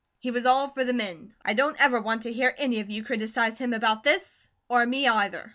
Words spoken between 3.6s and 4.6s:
about this,